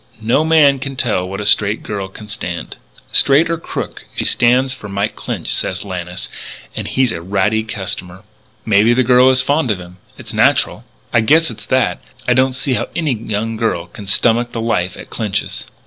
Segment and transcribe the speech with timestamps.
[0.19, 2.75] "No man can tell what a straight girl can stand."
[3.11, 6.27] "Straight or crooked she stands for Mike Clinch," said Lannis,
[6.75, 8.23] "and he's a ratty customer."
[8.65, 9.97] "Maybe the girl is fond of him.
[10.17, 12.01] It's natural." "I guess it's that.
[12.25, 15.67] But I don't see how any young girl can stomach the life at Clinch's."